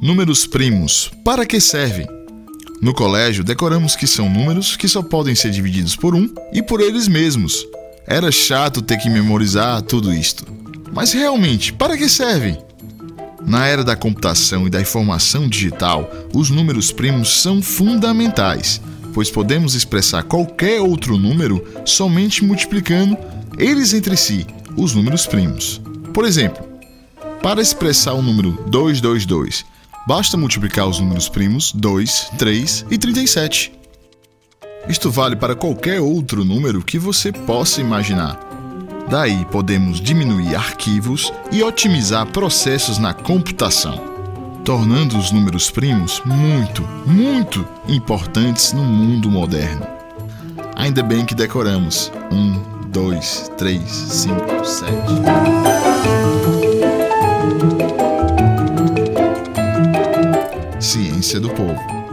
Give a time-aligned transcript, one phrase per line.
[0.00, 2.06] Números primos, para que servem?
[2.80, 6.80] No colégio, decoramos que são números que só podem ser divididos por um e por
[6.80, 7.66] eles mesmos.
[8.06, 10.46] Era chato ter que memorizar tudo isto.
[10.92, 12.56] Mas realmente, para que servem?
[13.44, 18.80] Na era da computação e da informação digital, os números primos são fundamentais,
[19.12, 23.18] pois podemos expressar qualquer outro número somente multiplicando
[23.58, 24.46] eles entre si,
[24.76, 25.80] os números primos.
[26.14, 26.64] Por exemplo,
[27.42, 29.64] para expressar o número 222,
[30.08, 33.70] basta multiplicar os números primos 2, 3 e 37.
[34.88, 38.40] Isto vale para qualquer outro número que você possa imaginar.
[39.10, 44.00] Daí podemos diminuir arquivos e otimizar processos na computação,
[44.64, 49.86] tornando os números primos muito, muito importantes no mundo moderno.
[50.74, 55.97] Ainda bem que decoramos 1, 2, 3, 5, 7.
[60.80, 62.07] Ciência do Povo.